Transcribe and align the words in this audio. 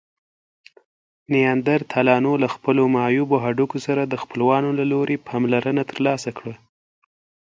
نیاندرتالانو 1.33 2.31
له 2.43 2.47
خپلو 2.55 2.83
معیوبو 2.95 3.35
هډوکو 3.45 3.77
سره 3.85 4.01
د 4.05 4.13
خپلوانو 4.23 4.69
له 4.79 4.83
لوري 4.91 5.17
پاملرنه 5.27 5.83
ترلاسه 5.91 6.29
کړه. 6.37 6.53